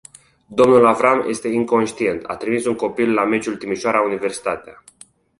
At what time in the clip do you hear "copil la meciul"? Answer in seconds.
2.75-3.55